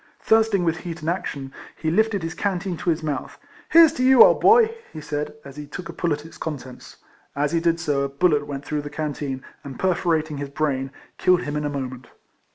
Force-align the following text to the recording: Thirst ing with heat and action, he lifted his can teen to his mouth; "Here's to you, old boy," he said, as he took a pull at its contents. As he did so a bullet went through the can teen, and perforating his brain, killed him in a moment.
Thirst 0.19 0.55
ing 0.55 0.63
with 0.63 0.77
heat 0.77 1.01
and 1.01 1.09
action, 1.11 1.53
he 1.75 1.91
lifted 1.91 2.23
his 2.23 2.33
can 2.33 2.57
teen 2.57 2.75
to 2.77 2.89
his 2.89 3.03
mouth; 3.03 3.37
"Here's 3.69 3.93
to 3.93 4.03
you, 4.03 4.23
old 4.23 4.41
boy," 4.41 4.73
he 4.91 4.99
said, 4.99 5.35
as 5.45 5.57
he 5.57 5.67
took 5.67 5.89
a 5.89 5.93
pull 5.93 6.11
at 6.11 6.25
its 6.25 6.39
contents. 6.39 6.97
As 7.35 7.51
he 7.51 7.59
did 7.59 7.79
so 7.79 8.01
a 8.01 8.09
bullet 8.09 8.47
went 8.47 8.65
through 8.65 8.81
the 8.81 8.89
can 8.89 9.13
teen, 9.13 9.43
and 9.63 9.77
perforating 9.77 10.37
his 10.39 10.49
brain, 10.49 10.89
killed 11.19 11.43
him 11.43 11.55
in 11.55 11.65
a 11.65 11.69
moment. 11.69 12.07